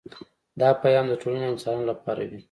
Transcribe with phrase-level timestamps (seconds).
[0.61, 2.39] دا پیام د ټولنې او انسانانو لپاره وي